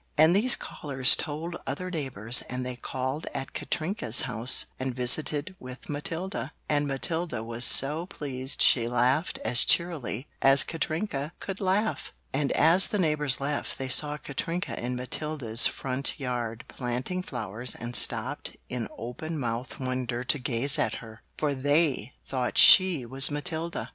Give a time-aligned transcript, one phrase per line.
[0.17, 5.89] And these callers told other neighbors and they called at Katrinka's house and visited with
[5.89, 12.13] Matilda and Matilda was so pleased she laughed as cheerily as Katrinka could laugh.
[12.33, 17.95] And as the neighbors left they saw Katrinka in Matilda's front yard planting flowers and
[17.95, 23.87] stopped in open mouthed wonder to gaze at her, for they thought she was Matilda.